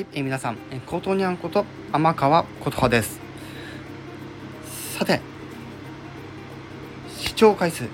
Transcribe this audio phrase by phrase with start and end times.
[0.00, 3.20] はい、えー皆さん、えーことにゃんこと天川琴葉です。
[4.96, 5.20] さて、
[7.18, 7.84] 視聴回数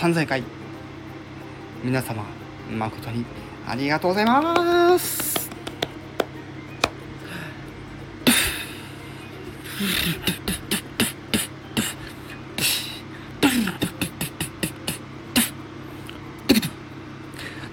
[0.00, 0.44] 3000回、
[1.82, 2.22] 皆様、
[2.70, 3.24] 誠に
[3.66, 5.50] ありがとうございます。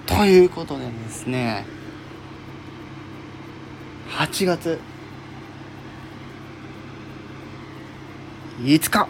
[0.08, 1.81] ということでですね、
[4.22, 4.80] 8月
[8.60, 9.08] 5日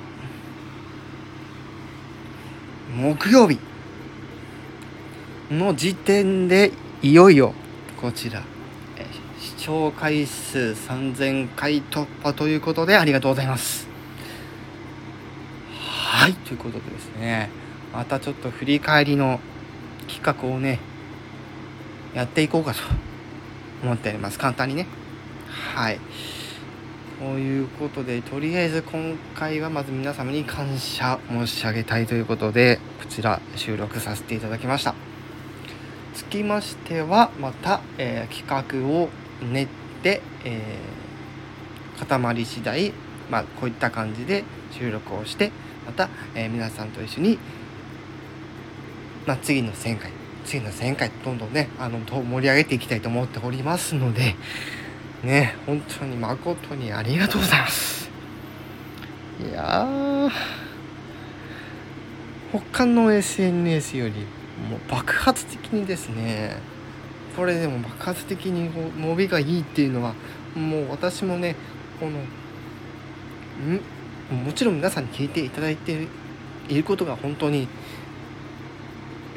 [2.95, 3.59] 木曜日。
[5.51, 7.53] の時点でいよいよ
[7.99, 8.41] こちら。
[9.37, 13.89] 視聴回数3000回突破ということでありがとうございます。
[15.75, 17.49] はいということでですね。
[17.91, 19.41] またちょっと振り返りの
[20.07, 20.79] 企画をね
[22.15, 22.79] やっていこうかと
[23.83, 24.39] 思っております。
[24.39, 25.00] 簡単にね。
[25.51, 25.99] はい。
[27.19, 34.95] ということでとりあえず今回はまず皆様に感謝申し上げたいということでこちら収録させていただきました。
[36.15, 39.09] つきましてはまた、えー企画を
[39.41, 39.67] 練っ
[40.01, 42.93] て、えー固まり次第
[43.29, 45.51] まあこういった感じで収録をして
[45.85, 47.37] また、えー皆さんと一緒に、
[49.27, 50.11] まあ、次の1000回
[50.45, 54.35] 次の1000回どんどんねあの盛り上げていきたいと思っておりますので
[55.23, 58.09] ね本当に誠にありがとうございます。
[59.39, 60.31] いやー
[62.51, 64.13] 他の SNS より
[64.69, 66.57] もう爆発的にですね
[67.35, 68.69] これでも爆発的に
[68.99, 70.13] 伸びがいいっていうのは
[70.55, 71.55] もう私もね
[71.99, 72.19] この
[73.65, 74.45] ん？
[74.45, 76.07] もちろん皆さんに聞いていただいて
[76.69, 77.67] いることが本当に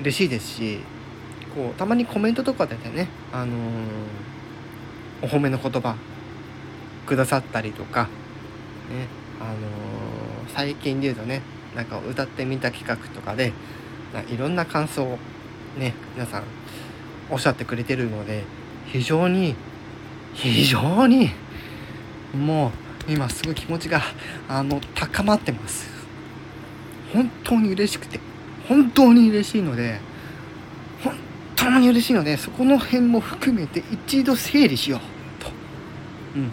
[0.00, 0.80] 嬉しいですし
[1.54, 4.33] こうたまにコメントとかでね、あのー
[5.25, 5.97] お褒めの言葉
[7.06, 8.09] くださったりとか、ね
[9.41, 9.54] あのー
[10.54, 11.41] 最近で言うとね
[11.75, 13.53] なんか歌ってみた企画とかで
[14.12, 15.19] ないろんな感想を
[15.76, 16.44] ね皆さん
[17.31, 18.44] おっしゃってくれてるので
[18.87, 19.56] 非常に
[20.34, 21.31] 非常に
[22.34, 22.71] も
[23.09, 24.03] う今すごい気持ちが
[24.48, 25.88] あの高まってます。
[27.12, 28.21] 本当に嬉しくて
[28.69, 30.00] 本当に嬉しいので
[31.03, 31.15] 本
[31.56, 35.00] 当に嬉しいのでそこの辺も含めて一度整理しよう、
[36.37, 36.50] うん、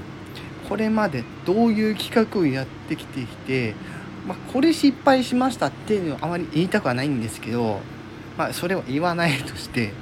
[0.67, 3.75] これまでどういう企画をやってきてきて、
[4.27, 7.79] まあ、これ失敗しましたっていうのはあまり言いたくはないんですけど、
[8.37, 9.93] まあ、それを言わないとして、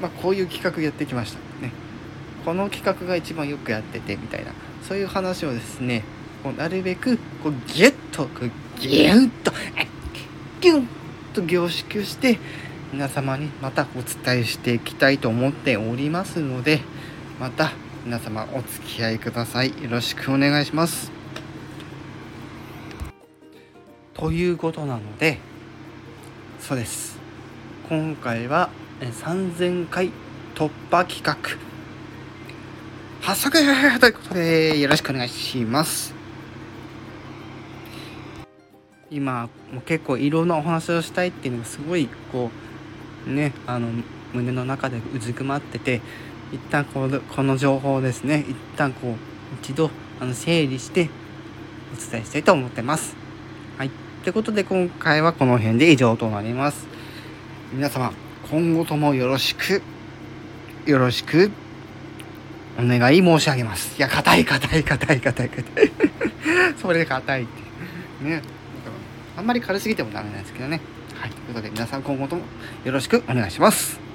[0.00, 1.38] まあ、こういう企画やってきました。
[1.62, 1.72] ね。
[2.44, 4.52] この企画が一番よくやっててみたいな。
[4.88, 6.02] そういう話をですね
[6.42, 9.52] こうなるべくこうギュッとこうギュッと
[10.60, 10.86] ギュッ
[11.34, 12.38] と凝縮して
[12.92, 16.80] 皆様にまたお伝えしていきたいと思っておりますので
[17.38, 17.72] また
[18.08, 19.68] 皆様お付き合いください。
[19.82, 21.12] よろしくお願いします。
[24.14, 25.36] ということなので
[26.58, 27.18] そうです。
[27.86, 28.70] 今回は
[29.02, 30.10] 3000回
[30.54, 31.36] 突破企画。
[33.20, 36.14] 発足ということでよろしくお願いします。
[39.10, 42.50] 今もう結構いろんなお話をしたいっていうのがすごいこ
[43.26, 43.88] うねあの
[44.32, 46.00] 胸の中でうずくまってて
[46.52, 49.14] 一旦このこの情報をですね一旦こう
[49.62, 51.10] 一度あの整理して
[51.92, 53.16] お伝えしたいと思ってます。
[53.76, 53.90] はい。
[54.22, 56.86] ということで今回はこの辺で以上となります。
[57.72, 58.12] 皆様
[58.50, 59.82] 今後ともよろしく
[60.86, 61.50] よろしく
[62.78, 63.96] お願い申し上げます。
[63.98, 65.92] いや硬い硬い硬い硬い硬い
[66.80, 67.46] それで硬いっ
[68.20, 68.42] てね。
[69.36, 70.80] あんまり軽すぎてもダメなんですけどね。
[71.14, 71.30] はい。
[71.30, 72.42] ということで皆さん今後とも
[72.84, 74.07] よろしくお願いします。